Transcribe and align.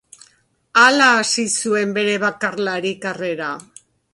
Hala 0.83 1.09
hasi 1.17 1.45
zuen 1.65 1.93
bere 1.99 2.17
bakarlari 2.25 2.95
karrera. 3.07 3.55